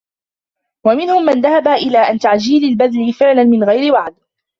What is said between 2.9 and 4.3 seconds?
فِعْلًا مِنْ غَيْرِ وَعْدٍ